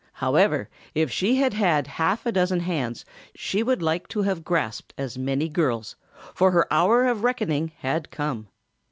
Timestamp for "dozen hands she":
2.31-3.61